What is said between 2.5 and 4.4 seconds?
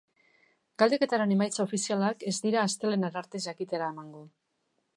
astelehenera arte jakitera emango.